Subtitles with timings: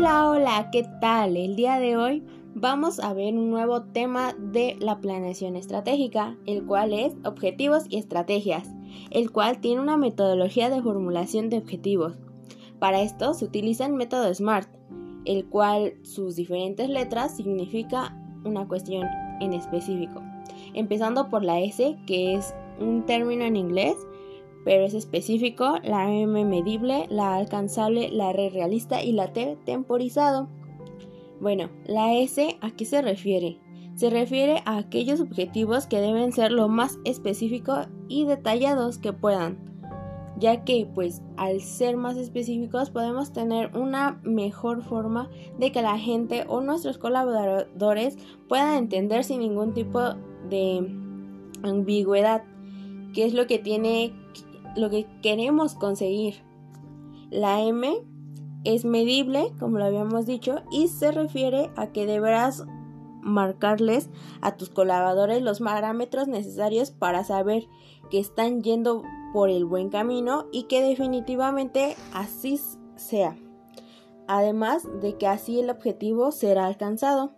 [0.00, 1.36] Hola, hola, ¿qué tal?
[1.36, 2.22] El día de hoy
[2.54, 7.96] vamos a ver un nuevo tema de la planeación estratégica, el cual es objetivos y
[7.96, 8.70] estrategias,
[9.10, 12.16] el cual tiene una metodología de formulación de objetivos.
[12.78, 14.68] Para esto se utiliza el método SMART,
[15.24, 19.04] el cual sus diferentes letras significa una cuestión
[19.40, 20.22] en específico.
[20.74, 23.96] Empezando por la S, que es un término en inglés
[24.68, 30.46] pero es específico, la M medible, la alcanzable, la R realista y la T temporizado.
[31.40, 33.58] Bueno, la S a qué se refiere?
[33.94, 39.56] Se refiere a aquellos objetivos que deben ser lo más específicos y detallados que puedan,
[40.38, 45.98] ya que pues al ser más específicos podemos tener una mejor forma de que la
[45.98, 48.18] gente o nuestros colaboradores
[48.50, 49.98] puedan entender sin ningún tipo
[50.50, 50.86] de
[51.62, 52.44] ambigüedad
[53.14, 54.12] qué es lo que tiene
[54.76, 56.42] lo que queremos conseguir.
[57.30, 58.02] La M
[58.64, 62.64] es medible, como lo habíamos dicho, y se refiere a que deberás
[63.22, 64.08] marcarles
[64.40, 67.66] a tus colaboradores los parámetros necesarios para saber
[68.10, 72.60] que están yendo por el buen camino y que definitivamente así
[72.96, 73.36] sea.
[74.26, 77.32] Además de que así el objetivo será alcanzado.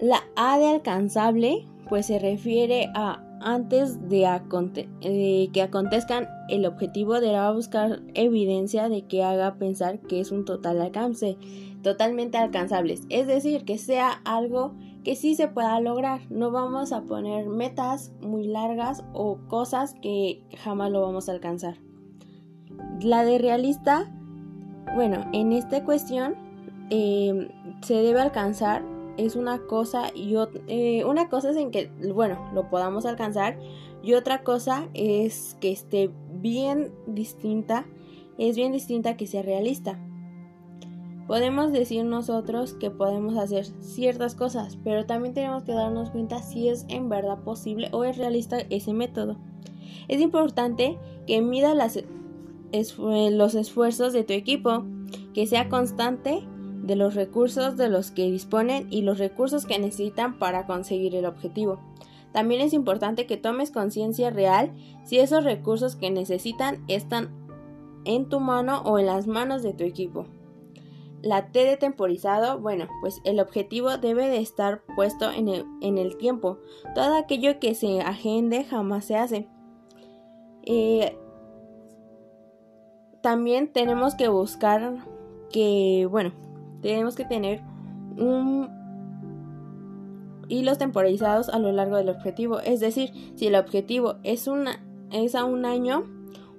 [0.00, 7.50] La A de alcanzable pues se refiere a antes de, que acontezcan el objetivo deberá
[7.52, 11.36] buscar evidencia de que haga pensar que es un total alcance,
[11.82, 17.02] totalmente alcanzables, es decir, que sea algo que sí se pueda lograr, no vamos a
[17.02, 21.76] poner metas muy largas o cosas que jamás lo vamos a alcanzar.
[23.00, 24.10] La de realista,
[24.94, 26.34] bueno, en esta cuestión
[26.90, 27.48] eh,
[27.82, 28.82] se debe alcanzar
[29.18, 30.36] es una cosa y
[30.68, 33.58] eh, una cosa es en que, bueno, lo podamos alcanzar
[34.02, 37.84] y otra cosa es que esté bien distinta,
[38.38, 39.98] es bien distinta que sea realista.
[41.26, 46.68] Podemos decir nosotros que podemos hacer ciertas cosas, pero también tenemos que darnos cuenta si
[46.68, 49.36] es en verdad posible o es realista ese método.
[50.06, 50.96] Es importante
[51.26, 52.02] que mida las,
[52.72, 54.84] los esfuerzos de tu equipo,
[55.34, 56.46] que sea constante
[56.88, 61.26] de los recursos de los que disponen y los recursos que necesitan para conseguir el
[61.26, 61.78] objetivo.
[62.32, 64.72] También es importante que tomes conciencia real
[65.04, 67.28] si esos recursos que necesitan están
[68.06, 70.24] en tu mano o en las manos de tu equipo.
[71.20, 76.58] La T de temporizado, bueno, pues el objetivo debe de estar puesto en el, tiempo.
[76.94, 79.48] Todo aquello que se agende jamás se hace.
[80.62, 81.18] Eh,
[83.20, 85.04] también tenemos que buscar
[85.50, 86.32] que, bueno,
[86.80, 87.62] tenemos que tener
[88.16, 88.68] un
[90.48, 92.60] hilos temporizados a lo largo del objetivo.
[92.60, 96.04] Es decir, si el objetivo es, una, es a un año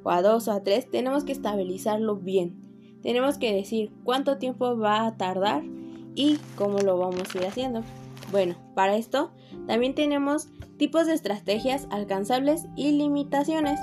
[0.04, 2.56] o a dos o a tres, tenemos que estabilizarlo bien.
[3.02, 5.64] Tenemos que decir cuánto tiempo va a tardar
[6.16, 7.82] y cómo lo vamos a ir haciendo.
[8.32, 9.32] Bueno, para esto
[9.68, 13.80] también tenemos tipos de estrategias alcanzables y limitaciones.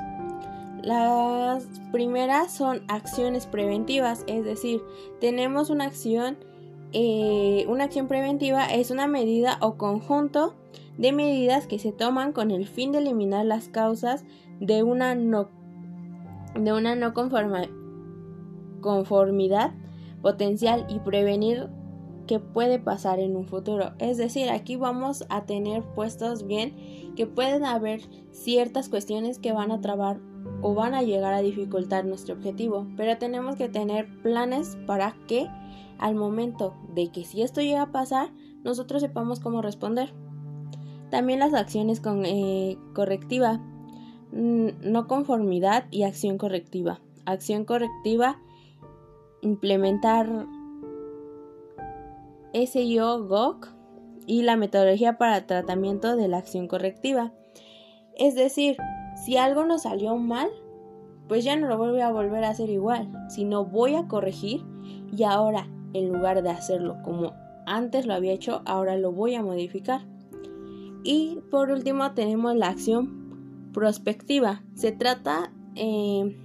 [0.87, 4.81] Las primeras son acciones preventivas, es decir,
[5.21, 6.37] tenemos una acción,
[6.93, 10.55] eh, una acción preventiva es una medida o conjunto
[10.97, 14.25] de medidas que se toman con el fin de eliminar las causas
[14.61, 15.49] de una no,
[16.55, 17.69] de una no conformidad
[20.23, 21.67] potencial y prevenir
[22.29, 23.91] que puede pasar en un futuro.
[23.99, 26.77] Es decir, aquí vamos a tener puestos bien
[27.17, 30.21] que pueden haber ciertas cuestiones que van a trabar
[30.63, 35.49] o van a llegar a dificultar nuestro objetivo, pero tenemos que tener planes para que
[35.99, 38.31] al momento de que si esto llega a pasar,
[38.65, 40.13] nosotros sepamos cómo responder.
[41.11, 43.61] También las acciones con, eh, correctiva,
[44.33, 47.01] no conformidad y acción correctiva.
[47.25, 48.39] Acción correctiva,
[49.41, 50.47] implementar
[52.53, 53.69] SIO GOC
[54.27, 57.33] y la metodología para tratamiento de la acción correctiva.
[58.19, 58.77] Es decir,
[59.25, 60.49] si algo nos salió mal,
[61.29, 64.65] pues ya no lo voy a volver a hacer igual, sino voy a corregir
[65.17, 67.33] y ahora, en lugar de hacerlo como
[67.67, 70.03] antes lo había hecho, ahora lo voy a modificar.
[71.03, 74.63] Y por último tenemos la acción prospectiva.
[74.75, 76.37] Se trata, eh,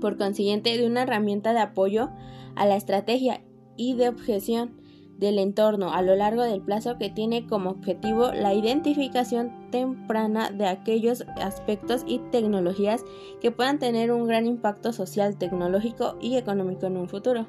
[0.00, 2.10] por consiguiente, de una herramienta de apoyo
[2.54, 3.40] a la estrategia
[3.76, 4.72] y de objeción
[5.18, 10.66] del entorno a lo largo del plazo que tiene como objetivo la identificación temprana de
[10.66, 13.04] aquellos aspectos y tecnologías
[13.40, 17.46] que puedan tener un gran impacto social, tecnológico y económico en un futuro.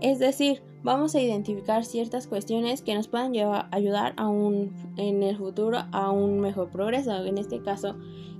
[0.00, 5.36] Es decir, vamos a identificar ciertas cuestiones que nos puedan llevar, ayudar a en el
[5.36, 7.24] futuro a un mejor progreso.
[7.24, 7.96] En este caso,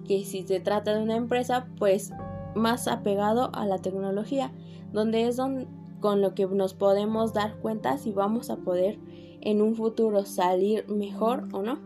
[0.07, 2.13] que si se trata de una empresa, pues
[2.55, 4.53] más apegado a la tecnología,
[4.93, 5.69] donde es donde
[6.01, 8.99] con lo que nos podemos dar cuenta si vamos a poder
[9.41, 11.79] en un futuro salir mejor o no.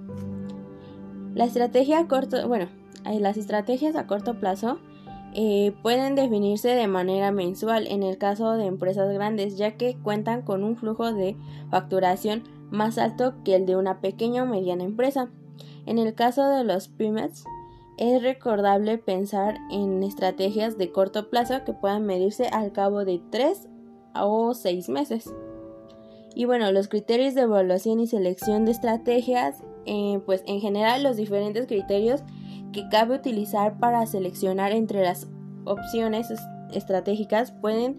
[1.34, 2.68] La estrategia a corto, bueno,
[3.04, 4.78] las estrategias a corto plazo
[5.34, 10.42] eh, pueden definirse de manera mensual en el caso de empresas grandes, ya que cuentan
[10.42, 11.36] con un flujo de
[11.70, 15.30] facturación más alto que el de una pequeña o mediana empresa.
[15.86, 17.44] En el caso de los pymes,
[17.98, 23.68] es recordable pensar en estrategias de corto plazo que puedan medirse al cabo de 3
[24.14, 25.32] o 6 meses.
[26.34, 31.16] Y bueno, los criterios de evaluación y selección de estrategias, eh, pues en general los
[31.16, 32.22] diferentes criterios
[32.72, 35.28] que cabe utilizar para seleccionar entre las
[35.64, 36.32] opciones
[36.72, 37.96] estratégicas pueden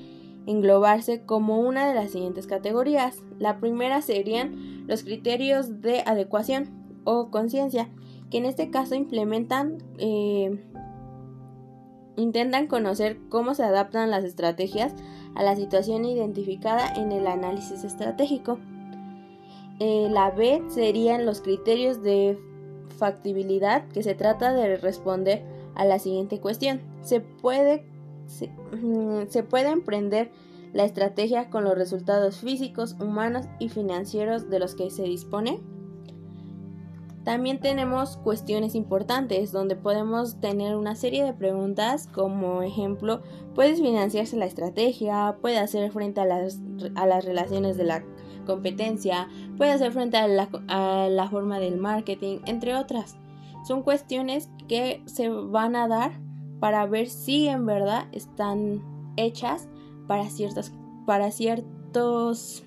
[0.47, 3.23] englobarse como una de las siguientes categorías.
[3.39, 6.69] La primera serían los criterios de adecuación
[7.05, 7.89] o conciencia,
[8.29, 10.61] que en este caso implementan, eh,
[12.17, 14.93] intentan conocer cómo se adaptan las estrategias
[15.35, 18.57] a la situación identificada en el análisis estratégico.
[19.79, 22.39] Eh, la B serían los criterios de
[22.97, 25.43] factibilidad, que se trata de responder
[25.75, 26.81] a la siguiente cuestión.
[27.01, 27.85] ¿Se puede,
[28.25, 30.31] se, mm, se puede emprender
[30.73, 35.61] la estrategia con los resultados físicos, humanos y financieros de los que se dispone?
[37.25, 43.23] También tenemos cuestiones importantes donde podemos tener una serie de preguntas como ejemplo,
[43.55, 45.35] ¿puedes financiarse la estrategia?
[45.41, 46.59] ¿Puede hacer frente a las,
[46.93, 48.03] a las relaciones de la
[48.45, 49.27] competencia?
[49.57, 52.41] ¿Puede hacer frente a la, a la forma del marketing?
[52.45, 53.17] Entre otras.
[53.67, 56.19] Son cuestiones que se van a dar
[56.59, 58.83] para ver si en verdad están
[59.17, 59.67] hechas
[60.05, 60.71] para ciertos,
[61.07, 62.63] para ciertos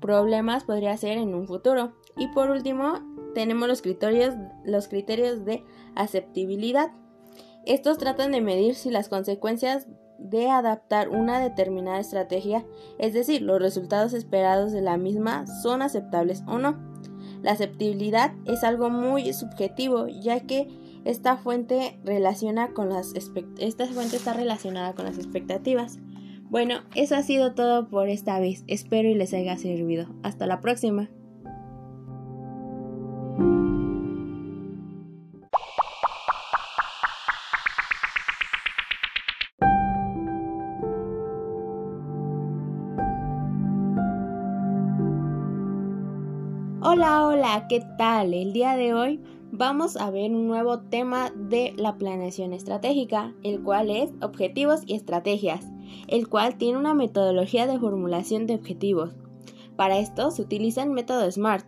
[0.00, 1.92] problemas podría ser en un futuro.
[2.20, 3.00] Y por último,
[3.34, 5.64] tenemos los criterios, los criterios de
[5.96, 6.92] aceptabilidad.
[7.64, 9.88] Estos tratan de medir si las consecuencias
[10.18, 12.66] de adaptar una determinada estrategia,
[12.98, 16.78] es decir, los resultados esperados de la misma, son aceptables o no.
[17.42, 20.68] La aceptabilidad es algo muy subjetivo, ya que
[21.06, 23.14] esta fuente, relaciona con las
[23.58, 25.98] esta fuente está relacionada con las expectativas.
[26.50, 28.64] Bueno, eso ha sido todo por esta vez.
[28.66, 30.08] Espero y les haya servido.
[30.22, 31.08] Hasta la próxima.
[47.00, 48.34] Hola, hola, ¿qué tal?
[48.34, 49.20] El día de hoy
[49.50, 54.96] vamos a ver un nuevo tema de la planeación estratégica, el cual es objetivos y
[54.96, 55.66] estrategias,
[56.08, 59.14] el cual tiene una metodología de formulación de objetivos.
[59.76, 61.64] Para esto se utiliza el método SMART,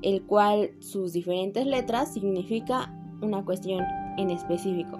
[0.00, 2.90] el cual sus diferentes letras significa
[3.20, 3.84] una cuestión
[4.16, 4.98] en específico.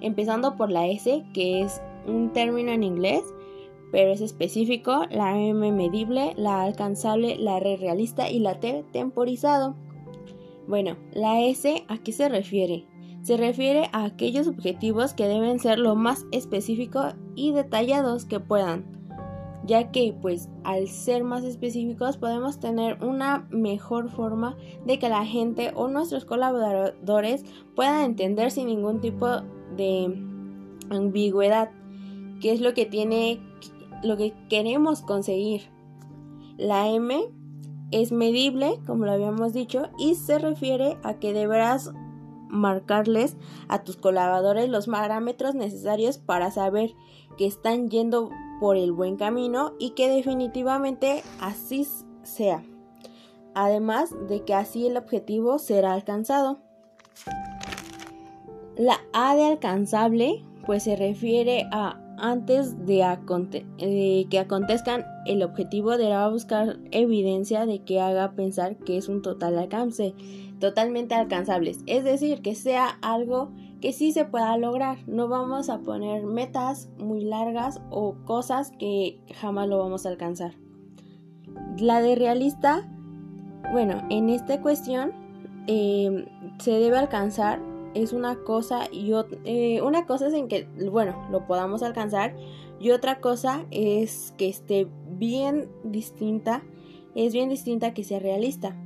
[0.00, 3.22] Empezando por la S, que es un término en inglés,
[3.90, 9.74] pero es específico, la M medible, la alcanzable, la R realista y la T temporizado.
[10.66, 12.86] Bueno, la S a qué se refiere?
[13.22, 18.84] Se refiere a aquellos objetivos que deben ser lo más específicos y detallados que puedan,
[19.66, 25.26] ya que pues al ser más específicos podemos tener una mejor forma de que la
[25.26, 27.44] gente o nuestros colaboradores
[27.74, 29.26] puedan entender sin ningún tipo
[29.76, 30.16] de
[30.88, 31.70] ambigüedad
[32.40, 33.38] qué es lo que tiene
[34.02, 35.70] lo que queremos conseguir.
[36.56, 37.20] La M
[37.90, 41.92] es medible, como lo habíamos dicho, y se refiere a que deberás
[42.48, 43.36] marcarles
[43.68, 46.94] a tus colaboradores los parámetros necesarios para saber
[47.38, 48.30] que están yendo
[48.60, 51.86] por el buen camino y que definitivamente así
[52.22, 52.62] sea.
[53.54, 56.58] Además de que así el objetivo será alcanzado.
[58.76, 66.28] La A de alcanzable pues se refiere a antes de, que acontezcan, el objetivo deberá
[66.28, 70.14] buscar evidencia de que haga pensar que es un total alcance,
[70.58, 71.80] totalmente alcanzables.
[71.86, 73.50] Es decir, que sea algo
[73.80, 74.98] que sí se pueda lograr.
[75.08, 80.52] No vamos a poner metas muy largas o cosas que jamás lo vamos a alcanzar.
[81.78, 82.88] La de realista,
[83.72, 85.12] bueno, en esta cuestión
[85.66, 86.26] eh,
[86.58, 89.12] se debe alcanzar es una cosa y
[89.44, 92.36] eh, una cosa es en que, bueno, lo podamos alcanzar
[92.78, 96.62] y otra cosa es que esté bien distinta,
[97.14, 98.76] es bien distinta que sea realista.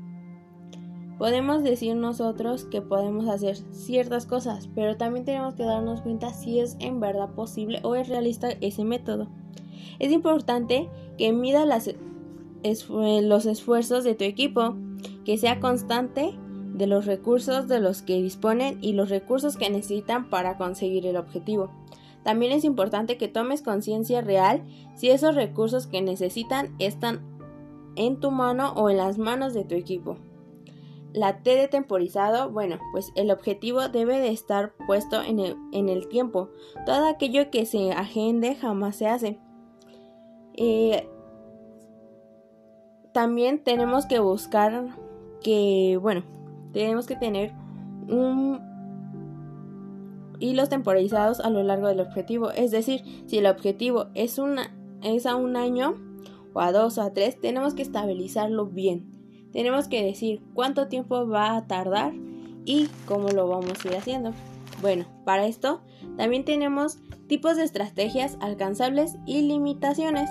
[1.19, 6.59] Podemos decir nosotros que podemos hacer ciertas cosas, pero también tenemos que darnos cuenta si
[6.59, 9.29] es en verdad posible o es realista ese método.
[10.01, 14.75] Es importante que mida los esfuerzos de tu equipo,
[15.25, 16.37] que sea constante
[16.75, 21.17] de los recursos de los que disponen y los recursos que necesitan para conseguir el
[21.17, 21.71] objetivo.
[22.25, 24.65] También es importante que tomes conciencia real
[24.95, 27.21] si esos recursos que necesitan están
[27.97, 30.17] en tu mano o en las manos de tu equipo.
[31.13, 36.49] La T de temporizado, bueno, pues el objetivo debe de estar puesto en el, tiempo.
[36.87, 39.39] Todo aquello que se agende jamás se hace.
[40.57, 41.09] Eh,
[43.13, 44.89] también tenemos que buscar
[45.41, 46.25] que, bueno,
[46.75, 47.53] tenemos que tener
[48.09, 48.61] un
[50.41, 52.51] hilos temporizados a lo largo del objetivo.
[52.51, 55.95] Es decir, si el objetivo es, a un año
[56.53, 59.11] o a dos o a tres, tenemos que estabilizarlo bien.
[59.53, 62.13] Tenemos que decir cuánto tiempo va a tardar
[62.65, 64.33] y cómo lo vamos a ir haciendo.
[64.83, 65.81] Bueno, para esto
[66.17, 70.29] también tenemos tipos de estrategias alcanzables y limitaciones.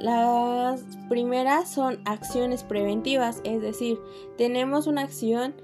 [0.00, 3.98] Las primeras son acciones preventivas, es decir,
[4.36, 5.54] tenemos una acción,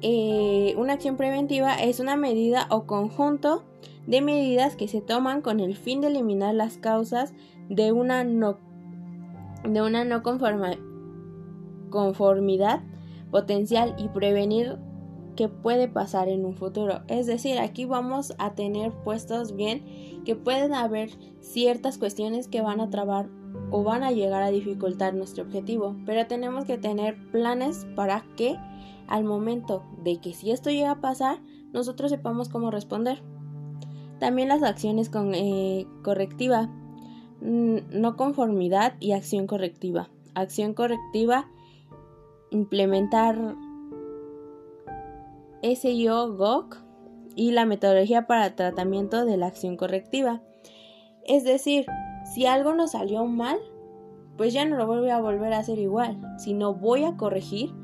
[0.00, 3.64] eh, una acción preventiva es una medida o conjunto
[4.06, 7.34] de medidas que se toman con el fin de eliminar las causas
[7.68, 8.58] de una no,
[9.64, 10.78] de una no conformidad
[13.32, 14.78] potencial y prevenir
[15.34, 17.00] que puede pasar en un futuro.
[17.08, 22.80] Es decir, aquí vamos a tener puestos bien que pueden haber ciertas cuestiones que van
[22.80, 23.28] a trabar
[23.70, 28.56] o van a llegar a dificultar nuestro objetivo, pero tenemos que tener planes para que
[29.06, 31.40] al momento de que si esto llega a pasar,
[31.72, 33.22] nosotros sepamos cómo responder.
[34.18, 36.68] También las acciones con, eh, correctiva,
[37.40, 40.10] mm, no conformidad y acción correctiva.
[40.34, 41.48] Acción correctiva,
[42.50, 43.56] implementar
[45.62, 46.78] SIO GOC
[47.36, 50.42] y la metodología para tratamiento de la acción correctiva.
[51.26, 51.86] Es decir,
[52.32, 53.58] si algo nos salió mal,
[54.36, 57.74] pues ya no lo voy a volver a hacer igual, sino voy a corregir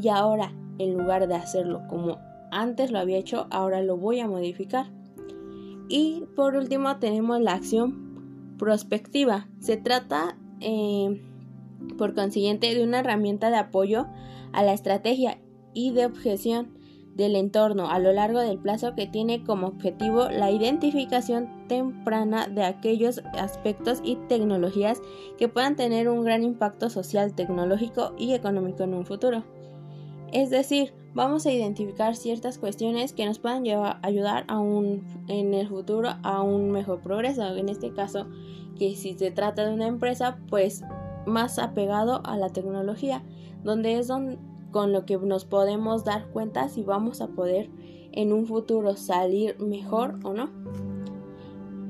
[0.00, 2.18] y ahora, en lugar de hacerlo como
[2.50, 4.86] antes lo había hecho, ahora lo voy a modificar.
[5.88, 9.48] Y por último tenemos la acción prospectiva.
[9.58, 11.22] Se trata, eh,
[11.98, 14.06] por consiguiente, de una herramienta de apoyo
[14.52, 15.38] a la estrategia
[15.74, 16.75] y de objeción
[17.16, 22.62] del entorno a lo largo del plazo que tiene como objetivo la identificación temprana de
[22.62, 25.00] aquellos aspectos y tecnologías
[25.38, 29.44] que puedan tener un gran impacto social, tecnológico y económico en un futuro.
[30.32, 35.54] Es decir, vamos a identificar ciertas cuestiones que nos puedan llevar, ayudar a un, en
[35.54, 37.46] el futuro a un mejor progreso.
[37.56, 38.26] En este caso,
[38.78, 40.82] que si se trata de una empresa, pues
[41.24, 43.22] más apegado a la tecnología,
[43.64, 44.38] donde es donde
[44.76, 47.70] con lo que nos podemos dar cuenta si vamos a poder
[48.12, 50.50] en un futuro salir mejor o no.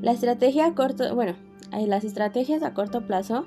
[0.02, 1.34] La estrategia a corto, bueno,
[1.72, 3.44] eh, las estrategias a corto plazo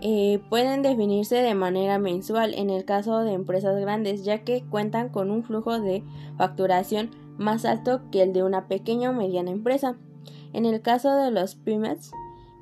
[0.00, 5.08] eh, pueden definirse de manera mensual en el caso de empresas grandes, ya que cuentan
[5.08, 6.04] con un flujo de
[6.38, 9.96] facturación más alto que el de una pequeña o mediana empresa.
[10.52, 12.12] En el caso de los pymes,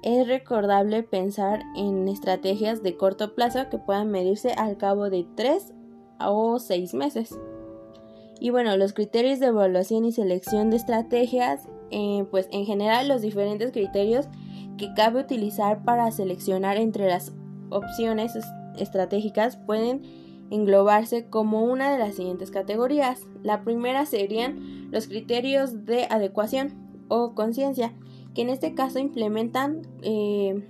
[0.03, 5.75] es recordable pensar en estrategias de corto plazo que puedan medirse al cabo de 3
[6.31, 7.39] o seis meses.
[8.41, 13.23] Y bueno, los criterios de evaluación y selección de estrategias, eh, pues en general los
[13.23, 14.27] diferentes criterios
[14.77, 17.33] que cabe utilizar para seleccionar entre las
[17.71, 18.37] opciones
[18.77, 20.03] estratégicas pueden
[20.51, 23.27] englobarse como una de las siguientes categorías.
[23.43, 26.75] La primera serían los criterios de adecuación
[27.09, 27.93] o conciencia,
[28.35, 30.69] que en este caso implementan, eh,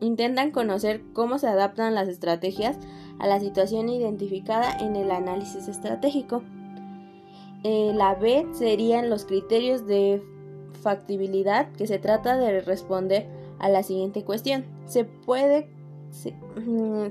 [0.00, 2.78] intentan conocer cómo se adaptan las estrategias
[3.18, 6.42] a la situación identificada en el análisis estratégico.
[7.62, 10.22] Eh, la B serían los criterios de
[10.82, 13.26] factibilidad que se trata de responder
[13.58, 14.64] a la siguiente cuestión.
[14.86, 15.70] ¿Se puede,
[16.10, 16.34] se,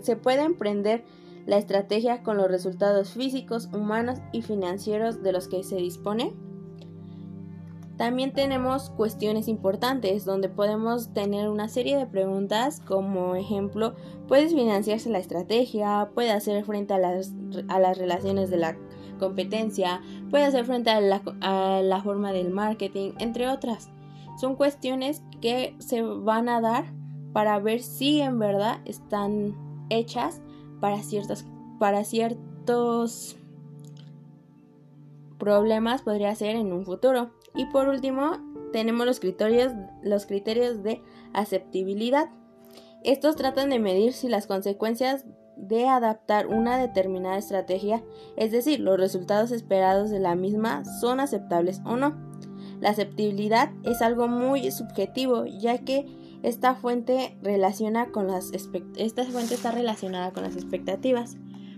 [0.01, 1.03] se puede emprender
[1.45, 6.33] la estrategia con los resultados físicos, humanos y financieros de los que se dispone?
[8.03, 13.95] También tenemos cuestiones importantes donde podemos tener una serie de preguntas como ejemplo,
[14.27, 16.09] ¿puedes financiarse la estrategia?
[16.13, 17.31] ¿Puede hacer frente a las,
[17.69, 18.77] a las relaciones de la
[19.19, 20.01] competencia?
[20.29, 23.13] ¿Puede hacer frente a la, a la forma del marketing?
[23.19, 23.89] Entre otras.
[24.37, 26.93] Son cuestiones que se van a dar
[27.31, 29.55] para ver si en verdad están
[29.89, 30.41] hechas
[30.81, 31.45] para, ciertas,
[31.79, 33.37] para ciertos
[35.37, 37.31] problemas podría ser en un futuro.
[37.55, 38.37] Y por último,
[38.71, 41.01] tenemos los criterios, los criterios de
[41.33, 42.29] aceptabilidad.
[43.03, 48.03] Estos tratan de medir si las consecuencias de adaptar una determinada estrategia,
[48.37, 52.17] es decir, los resultados esperados de la misma, son aceptables o no.
[52.79, 56.05] La aceptabilidad es algo muy subjetivo, ya que
[56.41, 58.51] esta fuente relaciona con las
[58.97, 61.37] esta fuente está relacionada con las expectativas.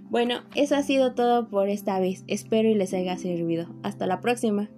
[0.09, 2.23] Bueno, eso ha sido todo por esta vez.
[2.27, 3.67] Espero y les haya servido.
[3.83, 4.69] Hasta la próxima.